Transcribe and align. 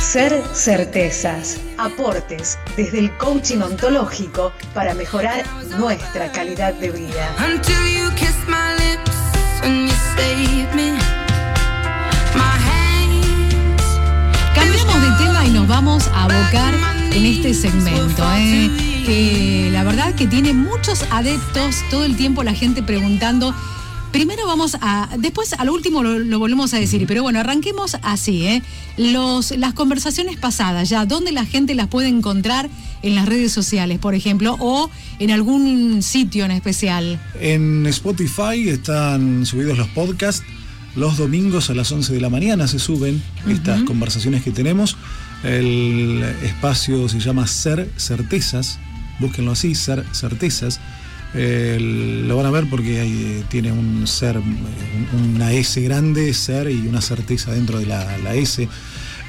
Ser 0.00 0.40
certezas, 0.54 1.58
aportes 1.78 2.56
desde 2.76 3.00
el 3.00 3.16
coaching 3.18 3.58
ontológico 3.58 4.52
para 4.72 4.94
mejorar 4.94 5.44
nuestra 5.78 6.30
calidad 6.30 6.74
de 6.74 6.90
vida. 6.90 7.34
Cambiamos 14.54 15.02
de 15.02 15.24
tema 15.24 15.44
y 15.44 15.50
nos 15.50 15.66
vamos 15.66 16.06
a 16.14 16.24
abocar 16.24 16.74
en 17.12 17.26
este 17.26 17.52
segmento, 17.52 18.22
¿eh? 18.36 18.70
que 19.04 19.70
la 19.72 19.82
verdad 19.82 20.14
que 20.14 20.26
tiene 20.26 20.52
muchos 20.52 21.04
adeptos, 21.10 21.76
todo 21.90 22.04
el 22.04 22.16
tiempo 22.16 22.42
la 22.44 22.54
gente 22.54 22.82
preguntando. 22.82 23.54
Primero 24.16 24.46
vamos 24.46 24.78
a, 24.80 25.10
después 25.18 25.52
a 25.52 25.62
lo 25.66 25.74
último 25.74 26.02
lo, 26.02 26.18
lo 26.18 26.38
volvemos 26.38 26.72
a 26.72 26.78
decir, 26.78 27.04
pero 27.06 27.22
bueno, 27.22 27.38
arranquemos 27.38 27.98
así, 28.00 28.46
¿eh? 28.46 28.62
Los, 28.96 29.50
las 29.58 29.74
conversaciones 29.74 30.38
pasadas, 30.38 30.88
ya, 30.88 31.04
¿dónde 31.04 31.32
la 31.32 31.44
gente 31.44 31.74
las 31.74 31.88
puede 31.88 32.08
encontrar 32.08 32.70
en 33.02 33.14
las 33.14 33.26
redes 33.26 33.52
sociales, 33.52 33.98
por 33.98 34.14
ejemplo, 34.14 34.56
o 34.58 34.88
en 35.18 35.32
algún 35.32 36.02
sitio 36.02 36.46
en 36.46 36.52
especial? 36.52 37.20
En 37.42 37.86
Spotify 37.88 38.70
están 38.70 39.44
subidos 39.44 39.76
los 39.76 39.88
podcasts. 39.88 40.42
Los 40.94 41.18
domingos 41.18 41.68
a 41.68 41.74
las 41.74 41.92
11 41.92 42.14
de 42.14 42.20
la 42.22 42.30
mañana 42.30 42.66
se 42.68 42.78
suben 42.78 43.22
estas 43.46 43.82
conversaciones 43.82 44.42
que 44.42 44.50
tenemos. 44.50 44.96
El 45.44 46.24
espacio 46.42 47.06
se 47.10 47.20
llama 47.20 47.46
Ser 47.46 47.90
Certezas. 47.98 48.78
Búsquenlo 49.20 49.52
así, 49.52 49.74
Ser 49.74 50.06
Certezas. 50.14 50.80
El- 51.34 52.26
lo 52.28 52.36
van 52.36 52.46
a 52.46 52.50
ver 52.50 52.66
porque 52.70 53.02
eh, 53.02 53.44
tiene 53.48 53.72
un 53.72 54.06
ser, 54.06 54.36
eh, 54.36 54.40
un- 54.40 55.34
una 55.36 55.52
S 55.52 55.80
grande, 55.82 56.32
ser 56.34 56.70
y 56.70 56.86
una 56.86 57.00
certeza 57.00 57.52
dentro 57.52 57.78
de 57.78 57.86
la, 57.86 58.18
la 58.18 58.34
S. 58.34 58.68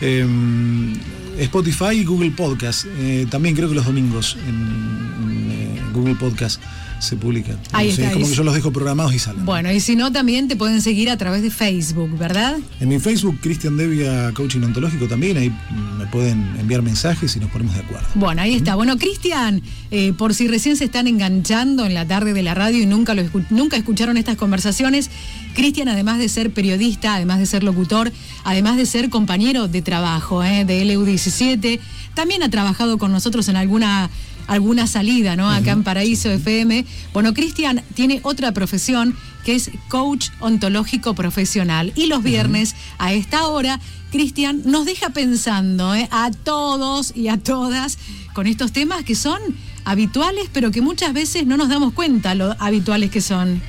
Em, 0.02 0.94
Spotify 1.40 1.96
y 1.96 2.04
Google 2.06 2.32
Podcast. 2.32 2.86
Eh, 2.98 3.26
también 3.30 3.56
creo 3.56 3.70
que 3.70 3.76
los 3.76 3.86
domingos 3.86 4.38
en, 4.48 4.56
en, 4.56 5.52
eh, 5.52 5.82
Google 5.94 6.16
Podcast 6.16 6.62
se 7.00 7.16
publican. 7.16 7.58
Ahí 7.72 7.90
está, 7.90 8.04
es 8.08 8.14
como 8.14 8.26
ahí 8.26 8.32
que 8.32 8.38
yo 8.38 8.44
los 8.44 8.54
dejo 8.54 8.72
programados 8.72 9.14
y 9.14 9.20
salen. 9.20 9.46
Bueno, 9.46 9.72
y 9.72 9.80
si 9.80 9.96
no, 9.96 10.12
también 10.12 10.48
te 10.48 10.56
pueden 10.56 10.82
seguir 10.82 11.10
a 11.10 11.18
través 11.18 11.42
de 11.42 11.50
Facebook, 11.52 12.18
¿verdad? 12.18 12.58
En 12.80 12.90
mi 12.90 13.00
Facebook, 13.00 13.40
Cristian 13.42 13.78
Devia 13.78 14.32
Coaching 14.34 14.62
Ontológico 14.62 15.08
también, 15.08 15.38
ahí 15.38 15.50
mm, 15.50 15.98
me 16.00 16.08
pueden 16.08 16.56
enviar 16.60 16.82
mensajes 16.82 17.36
y 17.36 17.40
nos 17.40 17.50
ponemos 17.52 17.76
de 17.76 17.82
acuerdo. 17.82 18.08
Bueno, 18.16 18.42
ahí 18.42 18.56
está. 18.56 18.76
Bueno, 18.76 18.98
Cristian, 18.98 19.62
eh, 19.92 20.14
por 20.18 20.34
si 20.34 20.48
recién 20.48 20.76
se 20.78 20.86
están 20.86 21.08
enganchando 21.08 21.86
en 21.86 21.94
la 21.94 22.08
tarde 22.08 22.34
de 22.34 22.44
la 22.44 22.54
radio 22.54 22.82
y 22.82 22.86
nunca, 22.86 23.14
lo 23.14 23.22
escu- 23.22 23.46
nunca 23.50 23.78
escucharon 23.78 24.18
estas 24.18 24.36
conversaciones, 24.38 25.10
Cristian, 25.56 25.88
además 25.90 26.20
de 26.20 26.30
ser 26.30 26.52
periodista, 26.52 27.16
además 27.16 27.40
de 27.40 27.46
ser 27.46 27.64
locutor, 27.64 28.12
además 28.44 28.78
de 28.78 28.86
ser 28.86 29.10
compañero 29.10 29.68
de 29.68 29.82
trabajo 29.82 30.44
eh, 30.44 30.66
de 30.66 30.84
LU17, 30.86 31.80
también 32.18 32.42
ha 32.42 32.50
trabajado 32.50 32.98
con 32.98 33.12
nosotros 33.12 33.48
en 33.48 33.58
alguna 33.58 34.10
alguna 34.48 34.88
salida, 34.88 35.36
¿no? 35.36 35.52
Acá 35.52 35.72
en 35.72 35.84
Paraíso 35.84 36.32
FM. 36.32 36.84
Bueno, 37.14 37.36
Cristian 37.36 37.84
tiene 37.94 38.22
otra 38.24 38.54
profesión 38.54 39.16
que 39.46 39.54
es 39.54 39.70
coach 39.88 40.30
ontológico 40.40 41.14
profesional. 41.14 41.94
Y 41.96 42.08
los 42.08 42.24
viernes, 42.24 42.76
a 42.98 43.14
esta 43.14 43.46
hora, 43.46 43.80
Cristian 44.12 44.64
nos 44.66 44.86
deja 44.86 45.12
pensando 45.12 45.94
¿eh? 45.94 46.08
a 46.10 46.32
todos 46.32 47.16
y 47.16 47.28
a 47.28 47.38
todas 47.38 48.00
con 48.34 48.48
estos 48.48 48.72
temas 48.72 49.04
que 49.04 49.14
son 49.14 49.40
habituales, 49.86 50.50
pero 50.52 50.72
que 50.72 50.82
muchas 50.82 51.14
veces 51.14 51.46
no 51.46 51.56
nos 51.56 51.70
damos 51.70 51.94
cuenta 51.94 52.34
lo 52.34 52.56
habituales 52.58 53.12
que 53.12 53.22
son. 53.22 53.62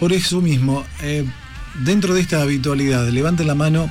Por 0.00 0.12
eso 0.12 0.40
mismo, 0.40 0.82
eh, 1.00 1.24
dentro 1.84 2.12
de 2.12 2.22
esta 2.22 2.42
habitualidad, 2.42 3.08
levanten 3.10 3.46
la 3.46 3.54
mano 3.54 3.88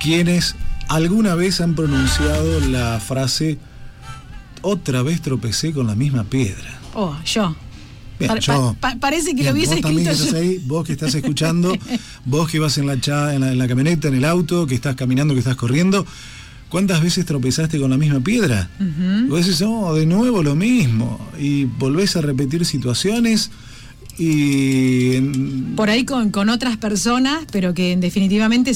quienes 0.00 0.56
alguna 0.88 1.34
vez 1.34 1.60
han 1.60 1.74
pronunciado 1.74 2.60
la 2.60 3.00
frase 3.00 3.58
otra 4.62 5.02
vez 5.02 5.20
tropecé 5.22 5.72
con 5.72 5.86
la 5.86 5.94
misma 5.94 6.24
piedra. 6.24 6.80
Oh, 6.94 7.16
yo. 7.24 7.54
Bien, 8.18 8.30
Pa- 8.32 8.38
yo- 8.38 8.74
pa- 8.80 8.92
pa- 8.94 8.98
parece 8.98 9.28
que 9.30 9.42
Bien, 9.42 9.46
lo 9.48 9.52
hubiese 9.52 9.74
vos 9.74 9.82
también 9.82 10.08
escrito 10.08 10.22
que 10.24 10.28
estás 10.28 10.42
yo. 10.42 10.50
ahí, 10.60 10.64
vos 10.66 10.86
que 10.86 10.92
estás 10.92 11.14
escuchando, 11.14 11.76
vos 12.24 12.50
que 12.50 12.58
vas 12.58 12.78
en 12.78 12.86
la, 12.86 12.98
cha- 13.00 13.34
en 13.34 13.42
la, 13.42 13.52
en 13.52 13.58
la 13.58 13.68
camioneta, 13.68 14.08
en 14.08 14.14
el 14.14 14.24
auto, 14.24 14.66
que 14.66 14.74
estás 14.74 14.96
caminando, 14.96 15.34
que 15.34 15.40
estás 15.40 15.56
corriendo, 15.56 16.06
¿cuántas 16.70 17.02
veces 17.02 17.26
tropezaste 17.26 17.78
con 17.78 17.90
la 17.90 17.98
misma 17.98 18.20
piedra? 18.20 18.70
Vos 19.28 19.44
decís, 19.44 19.62
oh, 19.66 19.94
de 19.94 20.06
nuevo 20.06 20.42
lo 20.42 20.54
mismo, 20.54 21.20
y 21.38 21.64
volvés 21.64 22.16
a 22.16 22.22
repetir 22.22 22.64
situaciones 22.64 23.50
y... 24.18 25.16
en- 25.16 25.74
Por 25.76 25.90
ahí 25.90 26.06
con, 26.06 26.30
con 26.30 26.48
otras 26.48 26.78
personas, 26.78 27.44
pero 27.52 27.74
que 27.74 27.92
en 27.92 28.00
definitivamente 28.00 28.74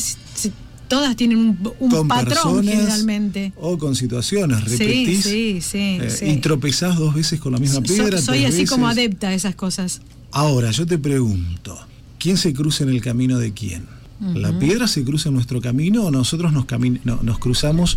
todas 0.91 1.15
tienen 1.17 1.39
un, 1.39 1.73
un 1.79 1.91
con 1.91 2.09
patrón 2.09 2.65
generalmente. 2.65 3.53
o 3.57 3.79
con 3.79 3.95
situaciones, 3.95 4.63
repetís 4.65 5.23
sí, 5.23 5.61
sí, 5.63 5.99
eh, 6.03 6.11
sí. 6.11 6.25
y 6.27 6.37
tropezás 6.39 6.97
dos 6.99 7.15
veces 7.15 7.39
con 7.41 7.53
la 7.53 7.59
misma 7.59 7.77
So- 7.77 7.83
piedra. 7.85 8.21
soy 8.21 8.41
tres 8.41 8.55
así 8.55 8.67
como 8.67 8.89
adepta 8.89 9.29
a 9.29 9.35
esas 9.35 9.55
cosas. 9.55 10.01
Ahora, 10.33 10.73
yo 10.73 10.85
te 10.87 10.99
pregunto, 10.99 11.79
¿quién 12.19 12.37
se 12.37 12.53
cruza 12.53 12.83
en 12.85 12.91
el 12.91 13.01
camino 13.01 13.39
de 13.39 13.53
quién? 13.53 13.87
¿La 14.35 14.59
piedra 14.59 14.87
se 14.87 15.03
cruza 15.03 15.31
en 15.31 15.37
nuestro 15.37 15.63
camino 15.63 16.05
o 16.05 16.11
nosotros 16.11 16.53
nos, 16.53 16.67
no, 17.05 17.21
nos 17.23 17.39
cruzamos 17.39 17.97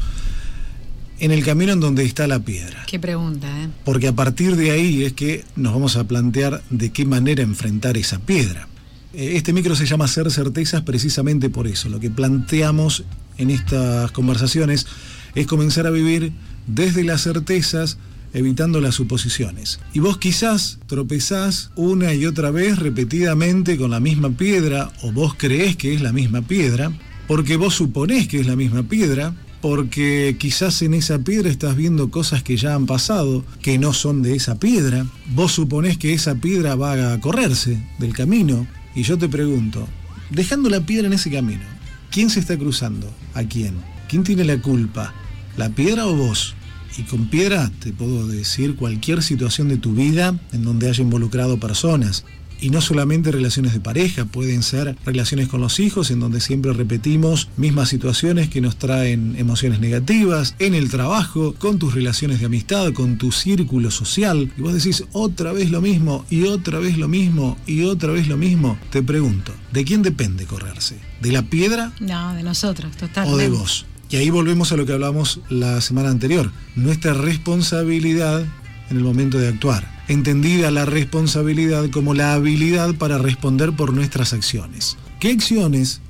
en 1.19 1.31
el 1.31 1.43
camino 1.43 1.73
en 1.73 1.79
donde 1.81 2.05
está 2.05 2.27
la 2.27 2.39
piedra? 2.39 2.83
Qué 2.87 2.97
pregunta, 2.99 3.47
¿eh? 3.61 3.67
Porque 3.83 4.07
a 4.07 4.13
partir 4.15 4.55
de 4.55 4.71
ahí 4.71 5.03
es 5.03 5.13
que 5.13 5.43
nos 5.57 5.73
vamos 5.73 5.97
a 5.97 6.05
plantear 6.05 6.63
de 6.69 6.91
qué 6.91 7.05
manera 7.05 7.43
enfrentar 7.43 7.97
esa 7.97 8.19
piedra. 8.19 8.67
Eh, 9.13 9.34
Este 9.35 9.53
micro 9.53 9.75
se 9.75 9.85
llama 9.85 10.07
Ser 10.07 10.29
Certezas 10.31 10.81
precisamente 10.81 11.50
por 11.50 11.68
eso. 11.68 11.90
Lo 11.90 12.00
que 12.00 12.09
planteamos 12.09 13.03
en 13.38 13.50
estas 13.50 14.12
conversaciones 14.12 14.88
es 15.35 15.47
comenzar 15.47 15.88
a 15.88 15.91
vivir 15.91 16.31
desde 16.68 17.03
las 17.03 17.23
certezas, 17.23 17.97
evitando 18.34 18.81
las 18.81 18.96
suposiciones. 18.96 19.79
Y 19.94 20.00
vos 20.00 20.18
quizás 20.18 20.79
tropezás 20.88 21.72
una 21.75 22.13
y 22.13 22.25
otra 22.25 22.52
vez 22.52 22.79
repetidamente 22.79 23.78
con 23.78 23.91
la 23.91 24.00
misma 24.00 24.31
piedra, 24.31 24.91
o 25.02 25.12
vos 25.12 25.35
creés 25.35 25.75
que 25.75 25.94
es 25.94 26.02
la 26.02 26.13
misma 26.13 26.41
piedra, 26.41 26.91
porque 27.28 27.57
vos 27.57 27.75
suponés 27.75 28.28
que 28.28 28.40
es 28.40 28.47
la 28.47 28.56
misma 28.56 28.84
piedra, 28.84 29.34
porque 29.62 30.35
quizás 30.40 30.81
en 30.81 30.94
esa 30.94 31.19
piedra 31.19 31.50
estás 31.50 31.75
viendo 31.75 32.09
cosas 32.09 32.44
que 32.44 32.57
ya 32.57 32.75
han 32.75 32.85
pasado, 32.85 33.46
que 33.62 33.78
no 33.78 33.94
son 33.94 34.22
de 34.22 34.35
esa 34.35 34.59
piedra, 34.59 35.06
vos 35.34 35.53
suponés 35.53 35.97
que 35.97 36.13
esa 36.13 36.35
piedra 36.35 36.75
va 36.75 37.13
a 37.13 37.19
correrse 37.22 37.81
del 38.00 38.13
camino, 38.13 38.68
y 38.95 39.03
yo 39.03 39.17
te 39.17 39.27
pregunto, 39.29 39.87
dejando 40.29 40.69
la 40.69 40.81
piedra 40.81 41.07
en 41.07 41.13
ese 41.13 41.31
camino, 41.31 41.63
¿quién 42.11 42.29
se 42.29 42.39
está 42.39 42.57
cruzando? 42.57 43.11
¿A 43.33 43.43
quién? 43.43 43.75
¿Quién 44.07 44.23
tiene 44.23 44.43
la 44.43 44.61
culpa? 44.61 45.13
¿La 45.57 45.69
piedra 45.69 46.05
o 46.07 46.15
vos? 46.15 46.55
Y 46.97 47.03
con 47.03 47.27
piedra 47.27 47.71
te 47.79 47.91
puedo 47.91 48.27
decir 48.27 48.75
cualquier 48.75 49.23
situación 49.23 49.67
de 49.67 49.77
tu 49.77 49.93
vida 49.93 50.39
en 50.51 50.63
donde 50.63 50.89
haya 50.89 51.03
involucrado 51.03 51.59
personas. 51.59 52.23
Y 52.63 52.69
no 52.69 52.79
solamente 52.79 53.29
relaciones 53.29 53.74
de 53.74 53.81
pareja, 53.81 54.24
pueden 54.24 54.63
ser 54.63 54.96
relaciones 55.06 55.50
con 55.50 55.59
los 55.59 55.81
hijos, 55.81 56.12
en 56.12 56.22
donde 56.22 56.40
siempre 56.40 56.72
repetimos 56.72 57.50
mismas 57.57 57.90
situaciones 57.90 58.47
que 58.47 58.62
nos 58.62 58.78
traen 58.78 59.35
emociones 59.38 59.81
negativas, 59.81 60.56
en 60.59 60.73
el 60.73 60.90
trabajo, 60.90 61.53
con 61.59 61.78
tus 61.78 61.94
relaciones 61.94 62.40
de 62.40 62.46
amistad, 62.46 62.94
con 62.94 63.18
tu 63.18 63.34
círculo 63.34 63.91
social. 63.91 64.50
Y 64.57 64.62
vos 64.62 64.73
decís 64.73 65.03
otra 65.12 65.52
vez 65.52 65.72
lo 65.72 65.81
mismo, 65.81 66.25
y 66.29 66.44
otra 66.44 66.79
vez 66.79 66.97
lo 66.97 67.09
mismo, 67.09 67.57
y 67.68 67.84
otra 67.84 68.13
vez 68.13 68.29
lo 68.29 68.38
mismo. 68.38 68.78
Te 68.91 69.03
pregunto, 69.03 69.52
¿de 69.73 69.84
quién 69.84 70.02
depende 70.02 70.46
correrse? 70.46 70.96
¿De 71.22 71.34
la 71.34 71.41
piedra 71.41 71.91
No, 72.00 72.34
de 72.34 72.44
nosotros, 72.44 72.94
o 72.96 73.00
totalmente. 73.00 73.44
de 73.44 73.50
vos. 73.50 73.85
Y 74.09 74.16
ahí 74.16 74.29
volvemos 74.29 74.72
a 74.72 74.78
lo 74.78 74.85
que 74.85 74.94
hablamos 74.94 75.41
la 75.50 75.81
semana 75.81 76.09
anterior, 76.12 76.50
nuestra 76.78 77.13
responsabilidad 77.13 78.46
en 78.90 78.97
el 78.97 79.03
momento 79.03 79.38
de 79.38 79.50
actuar. 79.50 79.92
Entendida 80.08 80.69
la 80.69 80.86
responsabilidad 80.86 81.90
como 81.90 82.14
la 82.14 82.34
habilidad 82.34 82.96
para 82.96 83.18
responder 83.18 83.72
por 83.72 83.94
nuestras 83.94 84.34
acciones. 84.34 84.97
¿Qué 85.20 85.32
acciones 85.32 86.02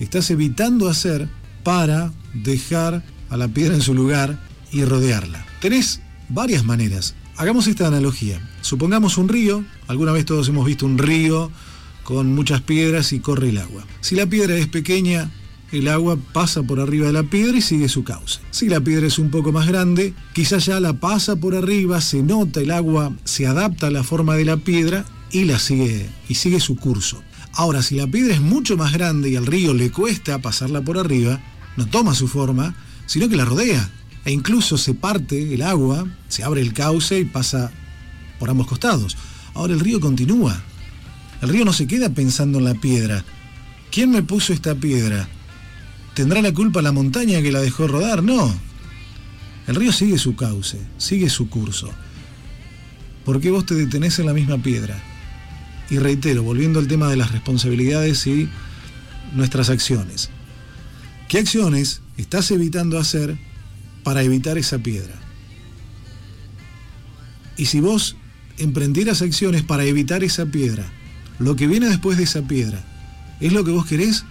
estás 0.00 0.30
evitando 0.30 0.88
hacer 0.88 1.28
para 1.62 2.12
dejar 2.32 3.04
a 3.28 3.36
la 3.36 3.48
piedra 3.48 3.74
en 3.74 3.82
su 3.82 3.94
lugar 3.94 4.40
y 4.72 4.84
rodearla? 4.84 5.44
Tenés 5.60 6.00
varias 6.28 6.64
maneras. 6.64 7.14
Hagamos 7.36 7.66
esta 7.66 7.86
analogía. 7.86 8.40
Supongamos 8.62 9.18
un 9.18 9.28
río, 9.28 9.64
alguna 9.88 10.12
vez 10.12 10.24
todos 10.24 10.48
hemos 10.48 10.64
visto 10.66 10.86
un 10.86 10.98
río 10.98 11.50
con 12.02 12.34
muchas 12.34 12.60
piedras 12.62 13.12
y 13.12 13.20
corre 13.20 13.50
el 13.50 13.58
agua. 13.58 13.84
Si 14.00 14.14
la 14.14 14.26
piedra 14.26 14.56
es 14.56 14.68
pequeña, 14.68 15.30
el 15.78 15.88
agua 15.88 16.16
pasa 16.32 16.62
por 16.62 16.80
arriba 16.80 17.06
de 17.06 17.12
la 17.12 17.22
piedra 17.24 17.56
y 17.56 17.62
sigue 17.62 17.88
su 17.88 18.04
cauce. 18.04 18.40
Si 18.50 18.68
la 18.68 18.80
piedra 18.80 19.06
es 19.06 19.18
un 19.18 19.30
poco 19.30 19.52
más 19.52 19.66
grande, 19.66 20.14
quizás 20.32 20.66
ya 20.66 20.80
la 20.80 20.94
pasa 20.94 21.36
por 21.36 21.54
arriba, 21.54 22.00
se 22.00 22.22
nota 22.22 22.60
el 22.60 22.70
agua, 22.70 23.12
se 23.24 23.46
adapta 23.46 23.88
a 23.88 23.90
la 23.90 24.02
forma 24.02 24.36
de 24.36 24.44
la 24.44 24.56
piedra 24.56 25.04
y 25.30 25.44
la 25.44 25.58
sigue 25.58 26.08
y 26.28 26.34
sigue 26.34 26.60
su 26.60 26.76
curso. 26.76 27.22
Ahora, 27.52 27.82
si 27.82 27.96
la 27.96 28.06
piedra 28.06 28.34
es 28.34 28.40
mucho 28.40 28.76
más 28.76 28.92
grande 28.92 29.30
y 29.30 29.36
al 29.36 29.46
río 29.46 29.74
le 29.74 29.90
cuesta 29.90 30.40
pasarla 30.40 30.82
por 30.82 30.98
arriba, 30.98 31.40
no 31.76 31.86
toma 31.86 32.14
su 32.14 32.28
forma, 32.28 32.74
sino 33.06 33.28
que 33.28 33.36
la 33.36 33.44
rodea. 33.44 33.90
E 34.24 34.32
incluso 34.32 34.78
se 34.78 34.94
parte 34.94 35.54
el 35.54 35.62
agua, 35.62 36.06
se 36.28 36.44
abre 36.44 36.60
el 36.60 36.72
cauce 36.72 37.20
y 37.20 37.24
pasa 37.24 37.70
por 38.38 38.50
ambos 38.50 38.66
costados. 38.66 39.16
Ahora 39.54 39.74
el 39.74 39.80
río 39.80 40.00
continúa. 40.00 40.60
El 41.42 41.48
río 41.50 41.64
no 41.64 41.72
se 41.72 41.86
queda 41.86 42.08
pensando 42.08 42.58
en 42.58 42.64
la 42.64 42.74
piedra. 42.74 43.24
¿Quién 43.90 44.10
me 44.10 44.22
puso 44.22 44.52
esta 44.52 44.74
piedra? 44.74 45.28
¿Tendrá 46.14 46.40
la 46.40 46.52
culpa 46.52 46.80
la 46.80 46.92
montaña 46.92 47.42
que 47.42 47.50
la 47.50 47.60
dejó 47.60 47.88
rodar? 47.88 48.22
No. 48.22 48.54
El 49.66 49.74
río 49.74 49.92
sigue 49.92 50.16
su 50.18 50.36
cauce, 50.36 50.78
sigue 50.96 51.28
su 51.28 51.48
curso. 51.48 51.90
¿Por 53.24 53.40
qué 53.40 53.50
vos 53.50 53.66
te 53.66 53.74
detenés 53.74 54.18
en 54.20 54.26
la 54.26 54.32
misma 54.32 54.58
piedra? 54.58 55.02
Y 55.90 55.98
reitero, 55.98 56.42
volviendo 56.42 56.78
al 56.78 56.86
tema 56.86 57.08
de 57.08 57.16
las 57.16 57.32
responsabilidades 57.32 58.26
y 58.26 58.48
nuestras 59.34 59.70
acciones. 59.70 60.30
¿Qué 61.28 61.38
acciones 61.38 62.00
estás 62.16 62.50
evitando 62.50 62.98
hacer 62.98 63.36
para 64.04 64.22
evitar 64.22 64.56
esa 64.56 64.78
piedra? 64.78 65.14
Y 67.56 67.66
si 67.66 67.80
vos 67.80 68.16
emprendieras 68.58 69.20
acciones 69.22 69.62
para 69.62 69.84
evitar 69.84 70.22
esa 70.22 70.46
piedra, 70.46 70.84
lo 71.38 71.56
que 71.56 71.66
viene 71.66 71.88
después 71.88 72.18
de 72.18 72.24
esa 72.24 72.42
piedra, 72.42 72.84
¿es 73.40 73.52
lo 73.52 73.64
que 73.64 73.72
vos 73.72 73.86
querés? 73.86 74.24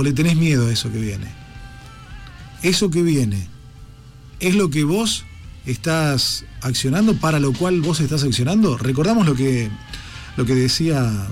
¿O 0.00 0.02
le 0.02 0.14
tenés 0.14 0.34
miedo 0.34 0.66
a 0.66 0.72
eso 0.72 0.90
que 0.90 0.98
viene? 0.98 1.26
Eso 2.62 2.90
que 2.90 3.02
viene, 3.02 3.46
¿es 4.38 4.54
lo 4.54 4.70
que 4.70 4.82
vos 4.84 5.26
estás 5.66 6.46
accionando, 6.62 7.16
para 7.16 7.38
lo 7.38 7.52
cual 7.52 7.82
vos 7.82 8.00
estás 8.00 8.24
accionando? 8.24 8.78
Recordamos 8.78 9.26
lo 9.26 9.34
que, 9.34 9.68
lo 10.38 10.46
que 10.46 10.54
decía 10.54 11.28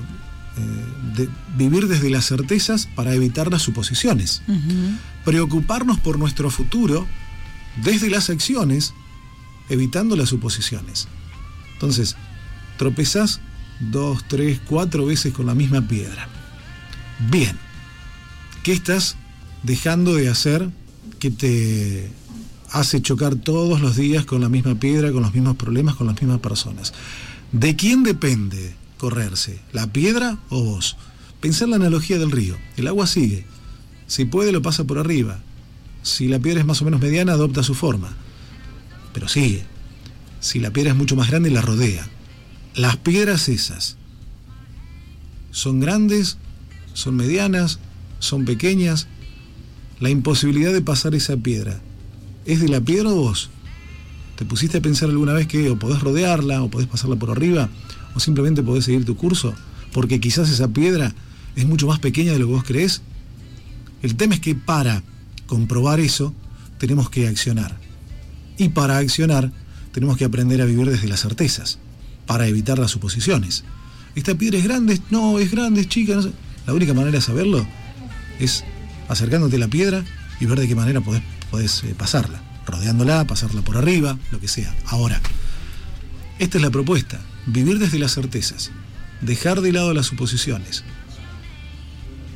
eh, 0.58 1.14
de 1.16 1.30
vivir 1.56 1.88
desde 1.88 2.10
las 2.10 2.26
certezas 2.26 2.90
para 2.94 3.14
evitar 3.14 3.50
las 3.50 3.62
suposiciones. 3.62 4.42
Preocuparnos 5.24 5.98
por 5.98 6.18
nuestro 6.18 6.50
futuro 6.50 7.06
desde 7.82 8.10
las 8.10 8.28
acciones, 8.28 8.92
evitando 9.70 10.14
las 10.14 10.28
suposiciones. 10.28 11.08
Entonces, 11.72 12.16
tropezás 12.76 13.40
dos, 13.80 14.28
tres, 14.28 14.60
cuatro 14.66 15.06
veces 15.06 15.32
con 15.32 15.46
la 15.46 15.54
misma 15.54 15.80
piedra. 15.88 16.28
Bien, 17.30 17.56
¿qué 18.62 18.72
estás 18.72 19.16
dejando 19.62 20.14
de 20.14 20.28
hacer 20.28 20.70
que 21.18 21.30
te 21.30 22.10
hace 22.70 23.00
chocar 23.00 23.36
todos 23.36 23.80
los 23.80 23.96
días 23.96 24.24
con 24.24 24.40
la 24.40 24.48
misma 24.48 24.74
piedra, 24.74 25.12
con 25.12 25.22
los 25.22 25.34
mismos 25.34 25.56
problemas, 25.56 25.96
con 25.96 26.06
las 26.06 26.20
mismas 26.20 26.40
personas? 26.40 26.92
¿De 27.52 27.76
quién 27.76 28.02
depende 28.02 28.74
correrse? 28.98 29.60
¿La 29.72 29.86
piedra 29.86 30.38
o 30.50 30.62
vos? 30.62 30.96
Pensar 31.40 31.68
la 31.68 31.76
analogía 31.76 32.18
del 32.18 32.30
río. 32.30 32.56
El 32.76 32.88
agua 32.88 33.06
sigue. 33.06 33.46
Si 34.06 34.24
puede, 34.24 34.52
lo 34.52 34.62
pasa 34.62 34.84
por 34.84 34.98
arriba. 34.98 35.40
Si 36.02 36.28
la 36.28 36.38
piedra 36.38 36.60
es 36.60 36.66
más 36.66 36.82
o 36.82 36.84
menos 36.84 37.00
mediana, 37.00 37.32
adopta 37.32 37.62
su 37.62 37.74
forma. 37.74 38.16
Pero 39.12 39.28
sigue. 39.28 39.64
Si 40.40 40.58
la 40.58 40.72
piedra 40.72 40.92
es 40.92 40.96
mucho 40.96 41.16
más 41.16 41.28
grande, 41.28 41.50
la 41.50 41.62
rodea. 41.62 42.06
Las 42.74 42.96
piedras 42.96 43.48
esas 43.48 43.96
son 45.50 45.80
grandes, 45.80 46.38
son 46.92 47.16
medianas, 47.16 47.80
son 48.18 48.44
pequeñas. 48.44 49.06
La 50.00 50.10
imposibilidad 50.10 50.72
de 50.72 50.80
pasar 50.80 51.14
esa 51.14 51.36
piedra, 51.36 51.80
¿es 52.44 52.60
de 52.60 52.68
la 52.68 52.80
piedra 52.80 53.10
o 53.10 53.16
vos? 53.16 53.50
¿Te 54.36 54.44
pusiste 54.44 54.78
a 54.78 54.80
pensar 54.80 55.10
alguna 55.10 55.32
vez 55.32 55.48
que 55.48 55.68
o 55.70 55.78
podés 55.78 56.00
rodearla, 56.00 56.62
o 56.62 56.70
podés 56.70 56.86
pasarla 56.86 57.16
por 57.16 57.30
arriba, 57.30 57.68
o 58.14 58.20
simplemente 58.20 58.62
podés 58.62 58.84
seguir 58.84 59.04
tu 59.04 59.16
curso? 59.16 59.54
Porque 59.92 60.20
quizás 60.20 60.48
esa 60.48 60.68
piedra 60.68 61.12
es 61.56 61.66
mucho 61.66 61.88
más 61.88 61.98
pequeña 61.98 62.32
de 62.32 62.38
lo 62.38 62.46
que 62.46 62.52
vos 62.52 62.64
creés. 62.64 63.02
El 64.02 64.14
tema 64.14 64.34
es 64.34 64.40
que 64.40 64.54
para 64.54 65.02
comprobar 65.48 65.98
eso, 65.98 66.32
tenemos 66.78 67.10
que 67.10 67.26
accionar. 67.26 67.76
Y 68.56 68.68
para 68.68 68.98
accionar, 68.98 69.50
tenemos 69.90 70.16
que 70.16 70.24
aprender 70.24 70.62
a 70.62 70.66
vivir 70.66 70.88
desde 70.88 71.08
las 71.08 71.20
certezas, 71.20 71.80
para 72.26 72.46
evitar 72.46 72.78
las 72.78 72.92
suposiciones. 72.92 73.64
¿Esta 74.14 74.36
piedra 74.36 74.58
es 74.58 74.64
grande? 74.64 75.00
No, 75.10 75.40
es 75.40 75.50
grande, 75.50 75.88
chica. 75.88 76.20
La 76.66 76.74
única 76.74 76.94
manera 76.94 77.16
de 77.18 77.20
saberlo 77.20 77.66
es 78.38 78.64
acercándote 79.08 79.56
a 79.56 79.60
la 79.60 79.68
piedra 79.68 80.04
y 80.40 80.46
ver 80.46 80.60
de 80.60 80.68
qué 80.68 80.74
manera 80.74 81.00
podés, 81.00 81.84
eh, 81.84 81.94
pasarla. 81.96 82.42
Rodeándola, 82.66 83.26
pasarla 83.26 83.62
por 83.62 83.76
arriba, 83.76 84.18
lo 84.30 84.40
que 84.40 84.48
sea. 84.48 84.74
Ahora, 84.86 85.20
esta 86.38 86.58
es 86.58 86.62
la 86.62 86.70
propuesta. 86.70 87.20
Vivir 87.46 87.78
desde 87.78 87.98
las 87.98 88.14
certezas. 88.14 88.70
Dejar 89.22 89.62
de 89.62 89.72
lado 89.72 89.94
las 89.94 90.06
suposiciones. 90.06 90.84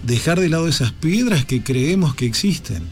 Dejar 0.06 0.40
de 0.40 0.48
lado 0.48 0.66
esas 0.68 0.92
piedras 0.92 1.44
que 1.44 1.62
creemos 1.62 2.14
que 2.14 2.26
existen 2.26 2.82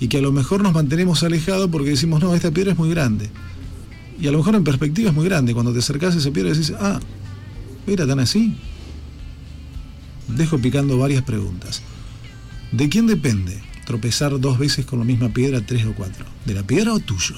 y 0.00 0.08
que 0.08 0.18
a 0.18 0.22
lo 0.22 0.32
mejor 0.32 0.62
nos 0.62 0.72
mantenemos 0.72 1.22
alejados 1.22 1.68
porque 1.70 1.90
decimos, 1.90 2.22
no, 2.22 2.34
esta 2.34 2.50
piedra 2.50 2.72
es 2.72 2.78
muy 2.78 2.88
grande. 2.90 3.28
Y 4.20 4.28
a 4.28 4.30
lo 4.30 4.38
mejor 4.38 4.54
en 4.54 4.64
perspectiva 4.64 5.10
es 5.10 5.14
muy 5.14 5.24
grande. 5.24 5.54
Cuando 5.54 5.72
te 5.72 5.80
acercas 5.80 6.14
a 6.14 6.18
esa 6.18 6.30
piedra 6.30 6.52
decís, 6.52 6.72
ah, 6.78 7.00
¿era 7.86 8.06
tan 8.06 8.20
así? 8.20 8.56
Dejo 10.28 10.58
picando 10.58 10.96
varias 10.98 11.24
preguntas. 11.24 11.82
¿De 12.76 12.88
quién 12.88 13.06
depende 13.06 13.60
tropezar 13.86 14.38
dos 14.40 14.58
veces 14.58 14.84
con 14.86 14.98
la 14.98 15.04
misma 15.04 15.28
piedra, 15.28 15.60
tres 15.64 15.84
o 15.86 15.94
cuatro? 15.94 16.24
¿De 16.44 16.54
la 16.54 16.62
piedra 16.62 16.92
o 16.92 16.98
tuyo? 17.00 17.34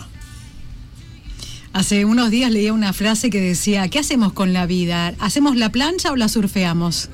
Hace 1.73 2.05
unos 2.07 2.31
días 2.31 2.51
leía 2.51 2.73
una 2.73 2.93
frase 2.93 3.29
que 3.29 3.41
decía, 3.41 3.89
¿qué 3.89 3.99
hacemos 3.99 4.33
con 4.33 4.53
la 4.53 4.65
vida? 4.67 5.15
¿Hacemos 5.19 5.57
la 5.57 5.71
plancha 5.71 6.11
o 6.11 6.17
la 6.17 6.29
surfeamos? 6.29 7.11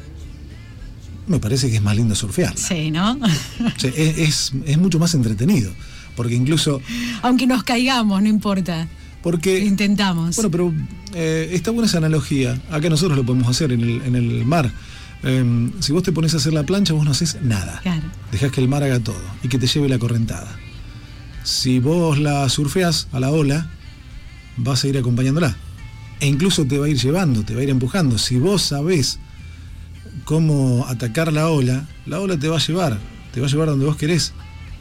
Me 1.27 1.41
parece 1.41 1.69
que 1.71 1.77
es 1.77 1.83
más 1.83 1.97
lindo 1.97 2.15
surfearla. 2.15 2.57
Sí, 2.61 2.91
¿no? 2.91 3.19
Sí, 3.79 3.89
es, 3.97 4.19
es- 4.19 4.53
es 4.67 4.79
mucho 4.79 4.99
más 4.99 5.15
entretenido. 5.15 5.73
Porque 6.15 6.35
incluso. 6.35 6.81
Aunque 7.23 7.47
nos 7.47 7.63
caigamos, 7.65 8.23
no 8.23 8.29
importa. 8.29 8.87
Porque. 9.23 9.61
Intentamos. 9.65 10.37
Bueno, 10.37 10.51
pero 10.51 10.75
eh, 11.15 11.49
está 11.53 11.71
buena 11.71 11.87
esa 11.87 11.99
analogía. 11.99 12.61
Acá 12.71 12.91
nosotros 12.91 13.17
lo 13.17 13.25
podemos 13.25 13.49
hacer 13.49 13.73
en 13.73 13.81
el, 13.81 14.03
en 14.03 14.15
el 14.15 14.45
mar. 14.45 14.71
Eh, 15.25 15.71
si 15.81 15.93
vos 15.93 16.03
te 16.03 16.13
pones 16.13 16.35
a 16.35 16.39
hacer 16.39 16.53
la 16.53 16.65
plancha, 16.65 16.93
vos 16.95 17.05
no 17.05 17.11
haces 17.13 17.39
nada. 17.43 17.81
Claro. 17.83 18.03
Dejás 18.33 18.51
que 18.51 18.61
el 18.61 18.69
mar 18.69 18.83
haga 18.83 18.99
todo 19.01 19.21
y 19.43 19.49
que 19.49 19.59
te 19.59 19.67
lleve 19.67 19.89
la 19.89 19.99
correntada. 19.99 20.59
Si 21.45 21.79
vos 21.79 22.19
la 22.19 22.49
surfeas 22.49 23.09
a 23.13 23.21
la 23.21 23.31
ola, 23.31 23.71
vas 24.57 24.85
a 24.85 24.89
ir 24.89 24.99
acompañándola. 24.99 25.57
E 26.21 26.27
incluso 26.29 26.65
te 26.65 26.79
va 26.79 26.87
a 26.87 26.89
ir 26.89 26.99
llevando, 26.99 27.43
te 27.45 27.55
va 27.55 27.61
a 27.61 27.65
ir 27.65 27.71
empujando. 27.71 28.19
Si 28.19 28.39
vos 28.39 28.63
sabés 28.63 29.19
cómo 30.25 30.87
atacar 30.89 31.33
la 31.33 31.49
ola, 31.49 31.87
la 32.07 32.21
ola 32.21 32.37
te 32.39 32.49
va 32.49 32.57
a 32.57 32.61
llevar, 32.61 32.99
te 33.33 33.41
va 33.41 33.47
a 33.47 33.51
llevar 33.51 33.69
donde 33.69 33.87
vos 33.87 33.97
querés. 33.97 34.33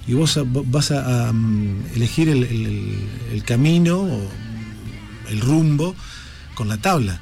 Y 0.07 0.13
vos 0.13 0.39
vas 0.65 0.91
a, 0.91 1.29
a, 1.29 1.33
mm, 1.33 1.83
elegir 1.95 2.29
el, 2.29 2.43
el- 2.43 3.07
el 3.33 3.43
camino 3.43 3.99
o 4.01 4.21
el 5.29 5.39
rumbo 5.41 5.95
con 6.55 6.67
la 6.67 6.77
tabla. 6.77 7.21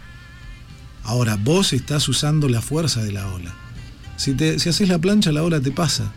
Ahora, 1.03 1.37
vos 1.37 1.73
estás 1.73 2.07
usando 2.07 2.49
la 2.49 2.61
fuerza 2.61 3.01
de 3.03 3.11
la 3.11 3.27
ola. 3.27 3.53
Si, 4.17 4.33
te, 4.33 4.59
si 4.59 4.69
haces 4.69 4.89
la 4.89 4.99
plancha, 4.99 5.31
la 5.31 5.43
ola 5.43 5.59
te 5.59 5.71
pasa. 5.71 6.11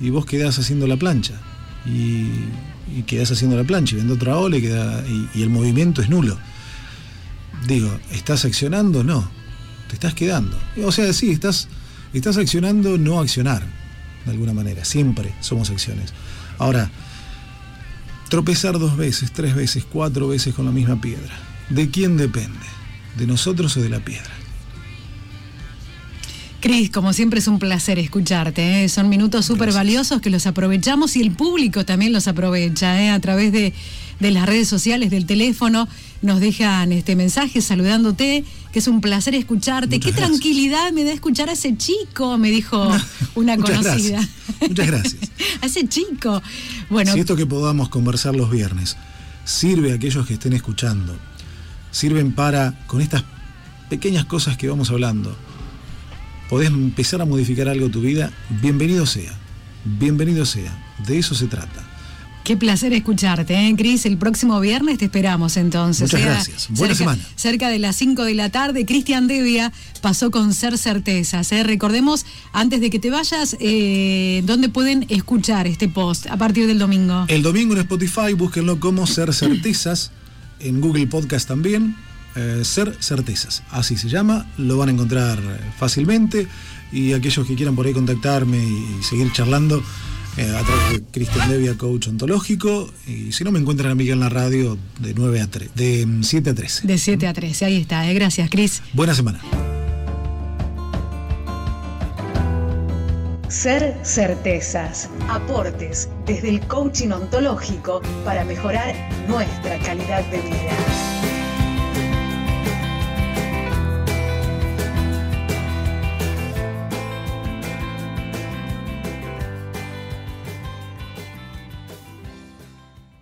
Y 0.00 0.10
vos 0.10 0.26
quedás 0.26 0.58
haciendo 0.58 0.86
la 0.86 0.96
plancha. 0.96 1.34
Y, 1.86 2.28
y 2.92 3.02
quedás 3.02 3.30
haciendo 3.30 3.56
la 3.56 3.64
plancha 3.64 3.94
y 3.94 3.96
viendo 3.96 4.14
otra 4.14 4.36
ola 4.36 4.56
y, 4.56 5.42
el 5.42 5.50
movimiento 5.50 6.02
es 6.02 6.08
nulo. 6.08 6.38
Digo, 7.66 7.90
¿estás 8.12 8.44
accionando? 8.44 9.02
No. 9.04 9.28
Te 9.88 9.94
estás 9.94 10.14
quedando. 10.14 10.58
O 10.84 10.92
sea, 10.92 11.12
sí, 11.12 11.30
estás, 11.30 11.68
estás 12.12 12.36
accionando 12.36 12.98
no 12.98 13.20
accionar, 13.20 13.66
de 14.24 14.30
alguna 14.30 14.52
manera. 14.52 14.84
Siempre 14.84 15.34
somos 15.40 15.70
acciones. 15.70 16.12
Ahora, 16.58 16.90
tropezar 18.28 18.78
dos 18.78 18.96
veces, 18.96 19.32
tres 19.32 19.54
veces, 19.54 19.84
cuatro 19.84 20.28
veces 20.28 20.54
con 20.54 20.66
la 20.66 20.72
misma 20.72 21.00
piedra. 21.00 21.34
¿De 21.70 21.90
quién 21.90 22.16
depende? 22.16 22.66
¿De 23.16 23.26
nosotros 23.26 23.76
o 23.76 23.82
de 23.82 23.88
la 23.88 24.00
piedra? 24.00 24.30
Cris, 26.60 26.90
como 26.90 27.12
siempre 27.12 27.40
es 27.40 27.46
un 27.46 27.58
placer 27.58 27.98
escucharte. 27.98 28.84
¿eh? 28.84 28.88
Son 28.88 29.10
minutos 29.10 29.44
súper 29.44 29.70
valiosos 29.72 30.22
que 30.22 30.30
los 30.30 30.46
aprovechamos 30.46 31.14
y 31.16 31.20
el 31.20 31.30
público 31.32 31.84
también 31.84 32.12
los 32.14 32.26
aprovecha 32.26 33.02
¿eh? 33.02 33.10
a 33.10 33.20
través 33.20 33.52
de, 33.52 33.74
de 34.18 34.30
las 34.30 34.46
redes 34.46 34.66
sociales, 34.66 35.10
del 35.10 35.26
teléfono. 35.26 35.86
Nos 36.22 36.40
dejan 36.40 36.90
este 36.92 37.16
mensaje 37.16 37.60
saludándote, 37.60 38.44
que 38.72 38.78
es 38.78 38.88
un 38.88 39.02
placer 39.02 39.34
escucharte. 39.34 39.96
Muchas 39.96 40.04
Qué 40.06 40.10
gracias. 40.12 40.28
tranquilidad 40.30 40.90
me 40.92 41.04
da 41.04 41.12
escuchar 41.12 41.50
a 41.50 41.52
ese 41.52 41.76
chico, 41.76 42.38
me 42.38 42.50
dijo 42.50 42.88
una 43.34 43.56
Muchas 43.58 43.80
conocida. 43.80 44.16
gracias. 44.16 44.68
Muchas 44.70 44.86
gracias. 44.86 45.30
a 45.60 45.66
ese 45.66 45.86
chico. 45.86 46.42
Bueno, 46.88 47.12
Si 47.12 47.20
esto 47.20 47.36
que 47.36 47.44
podamos 47.44 47.90
conversar 47.90 48.34
los 48.34 48.50
viernes 48.50 48.96
sirve 49.44 49.92
a 49.92 49.96
aquellos 49.96 50.26
que 50.26 50.32
estén 50.32 50.54
escuchando, 50.54 51.14
sirven 51.94 52.32
para, 52.32 52.74
con 52.86 53.00
estas 53.00 53.24
pequeñas 53.88 54.24
cosas 54.24 54.56
que 54.56 54.68
vamos 54.68 54.90
hablando, 54.90 55.34
podés 56.50 56.68
empezar 56.68 57.22
a 57.22 57.24
modificar 57.24 57.68
algo 57.68 57.88
tu 57.88 58.00
vida, 58.00 58.32
bienvenido 58.60 59.06
sea. 59.06 59.32
Bienvenido 59.84 60.44
sea. 60.44 60.76
De 61.06 61.18
eso 61.18 61.34
se 61.34 61.46
trata. 61.46 61.88
Qué 62.42 62.56
placer 62.58 62.92
escucharte, 62.92 63.54
¿eh, 63.54 63.74
Cris? 63.76 64.04
El 64.04 64.18
próximo 64.18 64.60
viernes 64.60 64.98
te 64.98 65.06
esperamos 65.06 65.56
entonces. 65.56 66.12
Muchas 66.12 66.20
¿eh? 66.20 66.24
gracias. 66.24 66.66
Buena 66.70 66.94
cerca, 66.94 67.12
semana. 67.12 67.28
Cerca 67.36 67.68
de 67.68 67.78
las 67.78 67.96
5 67.96 68.24
de 68.24 68.34
la 68.34 68.50
tarde, 68.50 68.84
Cristian 68.84 69.28
Devia 69.28 69.72
pasó 70.02 70.30
con 70.30 70.52
Ser 70.52 70.76
Certezas. 70.76 71.52
¿eh? 71.52 71.62
Recordemos, 71.62 72.26
antes 72.52 72.80
de 72.80 72.90
que 72.90 72.98
te 72.98 73.08
vayas, 73.08 73.56
eh, 73.60 74.42
¿dónde 74.44 74.68
pueden 74.68 75.06
escuchar 75.08 75.66
este 75.66 75.88
post 75.88 76.26
a 76.26 76.36
partir 76.36 76.66
del 76.66 76.78
domingo? 76.78 77.24
El 77.28 77.42
domingo 77.42 77.74
en 77.74 77.80
Spotify, 77.80 78.34
búsquenlo 78.36 78.78
como 78.80 79.06
Ser 79.06 79.32
Certezas, 79.32 80.10
en 80.64 80.80
Google 80.80 81.06
Podcast 81.06 81.46
también, 81.46 81.94
eh, 82.34 82.62
Ser 82.64 82.96
Certezas. 83.00 83.62
Así 83.70 83.96
se 83.96 84.08
llama, 84.08 84.46
lo 84.58 84.78
van 84.78 84.88
a 84.88 84.92
encontrar 84.92 85.38
fácilmente 85.78 86.48
y 86.90 87.12
aquellos 87.12 87.46
que 87.46 87.54
quieran 87.54 87.76
por 87.76 87.86
ahí 87.86 87.92
contactarme 87.92 88.58
y 88.58 89.02
seguir 89.02 89.30
charlando 89.32 89.82
eh, 90.36 90.50
a 90.50 90.62
través 90.62 90.92
de 90.92 91.02
Cristian 91.12 91.48
Devia, 91.48 91.76
coach 91.76 92.08
ontológico. 92.08 92.92
Y 93.06 93.32
si 93.32 93.44
no, 93.44 93.52
me 93.52 93.60
encuentran 93.60 93.92
a 93.92 93.94
Miguel 93.94 94.14
en 94.14 94.20
la 94.20 94.28
radio 94.28 94.76
de 94.98 95.14
9 95.14 95.40
a 95.40 95.46
3, 95.46 95.70
de 95.74 96.08
7 96.22 96.50
a 96.50 96.54
13. 96.54 96.86
De 96.86 96.98
7 96.98 97.26
a 97.26 97.32
13, 97.32 97.64
ahí 97.64 97.76
está. 97.76 98.10
Eh. 98.10 98.14
Gracias, 98.14 98.50
Cris. 98.50 98.82
Buena 98.92 99.14
semana. 99.14 99.40
Ser 103.54 103.94
certezas, 104.02 105.08
aportes 105.30 106.08
desde 106.26 106.48
el 106.48 106.66
coaching 106.66 107.10
ontológico 107.10 108.02
para 108.24 108.44
mejorar 108.44 108.96
nuestra 109.28 109.78
calidad 109.78 110.24
de 110.24 110.38
vida. 110.38 111.13